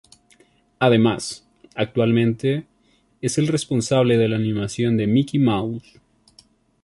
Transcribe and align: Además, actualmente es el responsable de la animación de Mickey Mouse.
Además, 0.79 1.47
actualmente 1.75 2.65
es 3.21 3.37
el 3.37 3.45
responsable 3.45 4.17
de 4.17 4.29
la 4.29 4.35
animación 4.37 4.97
de 4.97 5.05
Mickey 5.05 5.39
Mouse. 5.39 5.99